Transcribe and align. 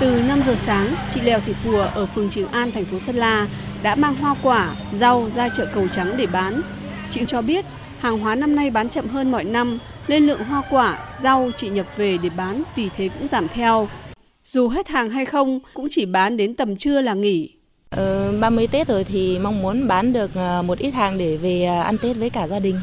Từ 0.00 0.22
5 0.28 0.42
giờ 0.46 0.56
sáng, 0.66 0.94
chị 1.14 1.20
Lèo 1.20 1.40
Thị 1.40 1.52
Pùa 1.64 1.80
ở 1.80 2.06
phường 2.06 2.30
Trường 2.30 2.48
An, 2.48 2.72
thành 2.72 2.84
phố 2.84 2.98
Sơn 3.06 3.16
La 3.16 3.48
đã 3.82 3.94
mang 3.94 4.14
hoa 4.14 4.34
quả, 4.42 4.76
rau 4.92 5.30
ra 5.36 5.48
chợ 5.48 5.66
Cầu 5.74 5.88
Trắng 5.88 6.14
để 6.18 6.26
bán. 6.26 6.60
Chị 7.10 7.20
cho 7.26 7.42
biết 7.42 7.64
hàng 7.98 8.18
hóa 8.18 8.34
năm 8.34 8.56
nay 8.56 8.70
bán 8.70 8.88
chậm 8.88 9.08
hơn 9.08 9.30
mọi 9.32 9.44
năm 9.44 9.78
nên 10.08 10.26
lượng 10.26 10.44
hoa 10.44 10.62
quả, 10.70 11.08
rau 11.22 11.50
chị 11.56 11.68
nhập 11.68 11.86
về 11.96 12.18
để 12.22 12.28
bán 12.36 12.62
vì 12.76 12.88
thế 12.96 13.08
cũng 13.08 13.28
giảm 13.28 13.48
theo. 13.48 13.88
Dù 14.44 14.68
hết 14.68 14.88
hàng 14.88 15.10
hay 15.10 15.24
không 15.24 15.60
cũng 15.74 15.86
chỉ 15.90 16.06
bán 16.06 16.36
đến 16.36 16.54
tầm 16.54 16.76
trưa 16.76 17.00
là 17.00 17.14
nghỉ. 17.14 17.50
Ờ, 17.90 18.32
30 18.40 18.66
Tết 18.66 18.88
rồi 18.88 19.04
thì 19.04 19.38
mong 19.38 19.62
muốn 19.62 19.88
bán 19.88 20.12
được 20.12 20.30
ờ, 20.34 20.62
một 20.62 20.78
ít 20.78 20.90
hàng 20.90 21.18
để 21.18 21.36
về 21.36 21.64
ờ, 21.64 21.80
ăn 21.80 21.98
Tết 21.98 22.16
với 22.16 22.30
cả 22.30 22.48
gia 22.48 22.58
đình. 22.58 22.80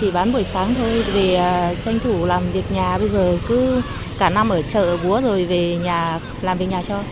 Chỉ 0.00 0.10
bán 0.10 0.32
buổi 0.32 0.44
sáng 0.44 0.74
thôi, 0.74 1.02
về 1.14 1.34
à, 1.34 1.74
tranh 1.74 1.98
thủ 1.98 2.26
làm 2.26 2.42
việc 2.52 2.64
nhà 2.72 2.98
bây 2.98 3.08
giờ 3.08 3.38
cứ 3.48 3.82
cả 4.18 4.30
năm 4.30 4.48
ở 4.48 4.62
chợ 4.62 4.96
búa 5.04 5.20
rồi 5.20 5.44
về 5.44 5.76
nhà 5.84 6.20
làm 6.42 6.58
việc 6.58 6.66
nhà 6.70 6.82
cho. 6.82 7.02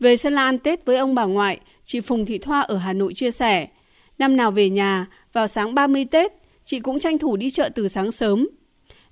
Về 0.00 0.16
Sơn 0.16 0.32
La 0.32 0.42
ăn 0.42 0.58
Tết 0.58 0.84
với 0.84 0.96
ông 0.96 1.14
bà 1.14 1.24
ngoại, 1.24 1.60
chị 1.84 2.00
Phùng 2.00 2.26
Thị 2.26 2.38
Thoa 2.38 2.60
ở 2.60 2.76
Hà 2.76 2.92
Nội 2.92 3.14
chia 3.14 3.30
sẻ, 3.30 3.68
năm 4.18 4.36
nào 4.36 4.50
về 4.50 4.70
nhà, 4.70 5.06
vào 5.32 5.46
sáng 5.46 5.74
30 5.74 6.04
Tết, 6.10 6.32
chị 6.64 6.80
cũng 6.80 7.00
tranh 7.00 7.18
thủ 7.18 7.36
đi 7.36 7.50
chợ 7.50 7.68
từ 7.74 7.88
sáng 7.88 8.12
sớm. 8.12 8.48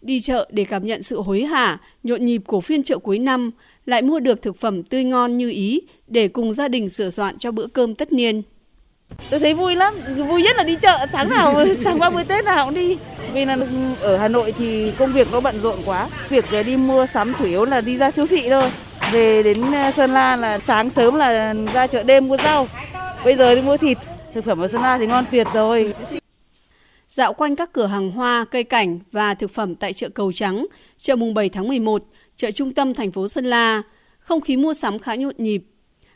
Đi 0.01 0.21
chợ 0.21 0.49
để 0.53 0.65
cảm 0.65 0.87
nhận 0.87 1.03
sự 1.03 1.21
hối 1.21 1.45
hả, 1.45 1.81
nhộn 2.03 2.25
nhịp 2.25 2.43
của 2.47 2.61
phiên 2.61 2.83
chợ 2.83 2.99
cuối 2.99 3.19
năm, 3.19 3.51
lại 3.87 4.03
mua 4.03 4.21
được 4.21 4.43
thực 4.43 4.61
phẩm 4.61 4.83
tươi 4.83 5.05
ngon 5.05 5.39
như 5.39 5.51
ý 5.51 5.81
để 6.07 6.29
cùng 6.29 6.55
gia 6.55 6.69
đình 6.69 6.89
sửa 6.89 7.11
soạn 7.11 7.39
cho 7.39 7.51
bữa 7.51 7.67
cơm 7.67 7.95
tất 7.95 8.13
niên. 8.13 8.43
Tôi 9.31 9.41
thấy 9.41 9.55
vui 9.55 9.77
lắm, 9.77 9.95
vui 10.29 10.43
nhất 10.43 10.57
là 10.57 10.63
đi 10.63 10.77
chợ 10.83 11.07
sáng 11.13 11.31
nào, 11.31 11.65
sáng 11.85 11.99
30 11.99 12.25
Tết 12.25 12.45
nào 12.45 12.67
cũng 12.67 12.75
đi. 12.75 12.97
Vì 13.33 13.45
là 13.45 13.57
ở 14.01 14.17
Hà 14.17 14.29
Nội 14.29 14.55
thì 14.59 14.93
công 14.99 15.13
việc 15.13 15.29
nó 15.33 15.41
bận 15.41 15.55
rộn 15.63 15.79
quá. 15.87 16.09
Việc 16.29 16.45
ờ, 16.53 16.63
đi 16.63 16.77
mua 16.77 17.07
sắm 17.07 17.33
chủ 17.39 17.45
yếu 17.45 17.65
là 17.65 17.81
đi 17.81 17.97
ra 17.97 18.11
siêu 18.11 18.27
thị 18.27 18.49
thôi. 18.49 18.71
Về 19.13 19.43
đến 19.43 19.73
ờ, 19.73 19.91
Sơn 19.91 20.11
La 20.11 20.37
là 20.37 20.59
sáng 20.59 20.91
sớm 20.91 21.15
là 21.15 21.55
ra 21.75 21.87
chợ 21.87 22.03
đêm 22.03 22.29
mua 22.29 22.37
rau. 22.37 22.69
Bây 23.25 23.37
giờ 23.37 23.55
đi 23.55 23.63
mua 23.63 23.77
thịt. 23.77 23.99
Thực 24.35 24.45
phẩm 24.45 24.61
ở 24.61 24.69
Sơn 24.69 24.83
La 24.83 24.99
thì 24.99 25.07
ngon 25.07 25.25
tuyệt 25.31 25.47
rồi. 25.55 25.95
Dạo 27.09 27.33
quanh 27.33 27.57
các 27.57 27.73
cửa 27.73 27.87
hàng 27.87 28.11
hoa, 28.11 28.45
cây 28.51 28.65
cảnh 28.65 28.99
và 29.13 29.35
thực 29.35 29.51
phẩm 29.51 29.75
tại 29.75 29.93
chợ 29.93 30.09
Cầu 30.09 30.33
Trắng, 30.33 30.67
chợ 30.99 31.17
mùng 31.17 31.35
7 31.35 31.49
tháng 31.49 31.69
11, 31.69 32.05
chợ 32.37 32.51
trung 32.51 32.75
tâm 32.75 32.95
thành 32.95 33.13
phố 33.13 33.29
Sơn 33.29 33.45
La, 33.45 33.83
không 34.19 34.41
khí 34.41 34.57
mua 34.57 34.75
sắm 34.75 34.99
khá 34.99 35.15
nhộn 35.15 35.35
nhịp. 35.39 35.63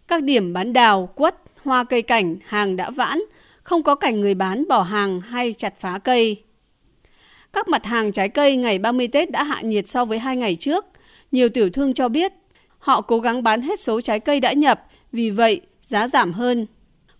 Các 0.08 0.23
điểm 0.23 0.52
bán 0.52 0.73
đào, 0.73 1.08
quất, 1.14 1.34
hoa 1.64 1.84
cây 1.84 2.03
cảnh, 2.03 2.37
hàng 2.47 2.77
đã 2.77 2.91
vãn, 2.91 3.19
không 3.62 3.83
có 3.83 3.95
cảnh 3.95 4.20
người 4.20 4.34
bán 4.34 4.64
bỏ 4.69 4.83
hàng 4.83 5.20
hay 5.20 5.55
chặt 5.59 5.81
phá 5.81 5.98
cây. 5.98 6.42
Các 7.53 7.69
mặt 7.69 7.84
hàng 7.84 8.12
trái 8.12 8.28
cây 8.28 8.56
ngày 8.56 8.78
30 8.78 9.09
Tết 9.09 9.31
đã 9.31 9.42
hạ 9.42 9.61
nhiệt 9.62 9.89
so 9.89 10.05
với 10.05 10.19
hai 10.19 10.36
ngày 10.36 10.56
trước. 10.56 10.84
Nhiều 11.33 11.48
tiểu 11.48 11.70
thương 11.70 11.95
cho 11.95 12.09
biết 12.09 12.33
họ 12.79 13.01
cố 13.01 13.19
gắng 13.19 13.42
bán 13.42 13.62
hết 13.62 13.81
số 13.81 14.01
trái 14.01 14.20
cây 14.20 14.41
đã 14.41 14.53
nhập, 14.53 14.84
vì 15.12 15.31
vậy 15.31 15.61
giá 15.83 16.09
giảm 16.09 16.33
hơn. 16.33 16.67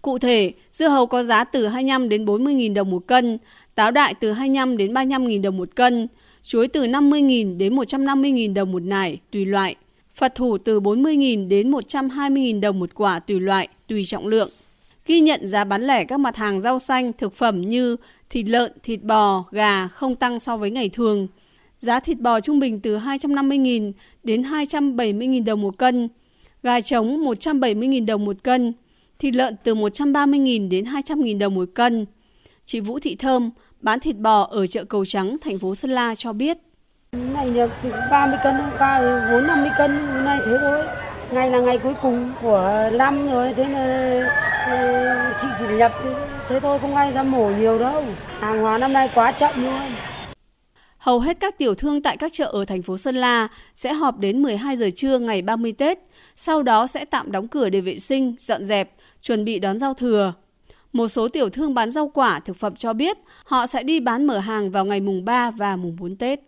Cụ 0.03 0.19
thể, 0.19 0.53
dưa 0.71 0.89
hấu 0.89 1.07
có 1.07 1.23
giá 1.23 1.45
từ 1.45 1.67
25 1.67 2.09
đến 2.09 2.25
40.000 2.25 2.75
đồng 2.75 2.91
một 2.91 3.07
cân, 3.07 3.39
táo 3.75 3.91
đại 3.91 4.15
từ 4.21 4.33
25 4.33 4.77
đến 4.77 4.95
35.000 4.95 5.43
đồng 5.43 5.57
một 5.57 5.69
cân, 5.75 6.09
chuối 6.43 6.69
từ 6.69 6.85
50.000 6.85 7.57
đến 7.57 7.77
150.000 7.77 8.55
đồng 8.55 8.73
một 8.73 8.83
nải, 8.83 9.19
tùy 9.31 9.45
loại. 9.45 9.77
Phật 10.19 10.35
thủ 10.35 10.59
từ 10.59 10.81
40.000 10.81 11.49
đến 11.49 11.71
120.000 11.71 12.61
đồng 12.61 12.79
một 12.79 12.95
quả 12.95 13.19
tùy 13.19 13.41
loại, 13.41 13.69
tùy 13.87 14.05
trọng 14.05 14.27
lượng. 14.27 14.51
Ghi 15.07 15.21
nhận 15.21 15.47
giá 15.47 15.65
bán 15.65 15.87
lẻ 15.87 16.05
các 16.05 16.21
mặt 16.21 16.37
hàng 16.37 16.61
rau 16.61 16.79
xanh, 16.79 17.13
thực 17.13 17.35
phẩm 17.35 17.61
như 17.61 17.97
thịt 18.31 18.49
lợn, 18.49 18.73
thịt 18.83 19.03
bò, 19.03 19.45
gà 19.51 19.89
không 19.89 20.17
tăng 20.17 20.41
so 20.41 20.57
với 20.57 20.71
ngày 20.71 20.89
thường. 20.89 21.29
Giá 21.79 22.01
thịt 22.01 22.19
bò 22.19 22.41
trung 22.41 22.59
bình 22.59 22.81
từ 22.81 22.99
250.000 22.99 23.93
đến 24.23 24.43
270.000 24.43 25.45
đồng 25.45 25.63
một 25.63 25.79
cân, 25.79 26.09
gà 26.63 26.81
trống 26.81 27.25
170.000 27.25 28.07
đồng 28.07 28.25
một 28.25 28.37
cân, 28.43 28.73
thịt 29.19 29.35
lợn 29.35 29.57
từ 29.65 29.75
130.000 29.75 30.69
đến 30.69 30.85
200.000 30.85 31.39
đồng 31.39 31.55
một 31.55 31.69
cân. 31.75 32.07
Chị 32.67 32.81
Vũ 32.81 32.99
Thị 32.99 33.17
Thơm, 33.17 33.51
bán 33.81 34.01
thịt 34.01 34.17
bò 34.17 34.43
ở 34.51 34.67
chợ 34.67 34.85
Cầu 34.85 35.05
Trắng, 35.05 35.37
thành 35.41 35.59
phố 35.59 35.75
Sơn 35.75 35.91
La 35.91 36.15
cho 36.15 36.33
biết. 36.33 36.59
Này 37.13 37.51
được 37.51 37.71
30 38.11 38.39
cân, 38.45 38.55
hôm 38.55 38.71
4 39.33 39.47
50 39.47 39.71
cân, 39.79 39.91
hôm 39.91 40.25
nay 40.25 40.39
thế 40.47 40.53
thôi. 40.61 40.85
Ngày 41.33 41.51
là 41.51 41.61
ngày 41.61 41.79
cuối 41.79 41.95
cùng 42.03 42.33
của 42.43 42.91
năm 42.93 43.31
rồi, 43.31 43.55
thế 43.55 43.65
là 43.69 44.21
ừ, 44.67 45.35
chị 45.41 45.49
chỉ 45.59 45.77
nhập 45.77 45.93
thế 46.49 46.61
thôi, 46.61 46.79
không 46.79 46.97
ai 46.97 47.13
ra 47.13 47.23
mổ 47.23 47.51
nhiều 47.51 47.79
đâu. 47.79 48.05
Hàng 48.41 48.61
hóa 48.61 48.79
năm 48.79 48.93
nay 48.93 49.11
quá 49.15 49.33
chậm 49.33 49.65
luôn. 49.65 49.81
Hầu 50.99 51.21
hết 51.21 51.41
các 51.41 51.59
tiểu 51.59 51.75
thương 51.75 52.03
tại 52.03 52.17
các 52.17 52.33
chợ 52.35 52.45
ở 52.45 52.65
thành 52.65 52.83
phố 52.83 52.99
Sơn 52.99 53.17
La 53.17 53.49
sẽ 53.75 53.93
họp 53.93 54.19
đến 54.19 54.43
12 54.43 54.77
giờ 54.77 54.89
trưa 54.97 55.19
ngày 55.19 55.43
30 55.43 55.73
Tết, 55.73 55.99
sau 56.37 56.63
đó 56.63 56.87
sẽ 56.87 57.05
tạm 57.05 57.33
đóng 57.33 57.49
cửa 57.49 57.69
để 57.69 57.81
vệ 57.81 57.99
sinh, 57.99 58.35
dọn 58.39 58.67
dẹp, 58.67 58.91
chuẩn 59.23 59.45
bị 59.45 59.59
đón 59.59 59.79
giao 59.79 59.95
thừa. 59.95 60.33
Một 60.93 61.09
số 61.09 61.29
tiểu 61.29 61.51
thương 61.51 61.75
bán 61.75 61.91
rau 61.91 62.09
quả, 62.09 62.41
thực 62.41 62.57
phẩm 62.57 62.77
cho 62.77 62.93
biết 62.93 63.19
họ 63.45 63.67
sẽ 63.67 63.83
đi 63.83 64.01
bán 64.01 64.27
mở 64.27 64.39
hàng 64.39 64.71
vào 64.71 64.85
ngày 64.85 65.01
mùng 65.01 65.25
3 65.25 65.51
và 65.51 65.77
mùng 65.77 65.97
4 66.01 66.17
Tết. 66.17 66.41